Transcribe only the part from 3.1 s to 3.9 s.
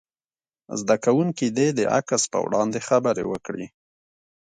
وکړي.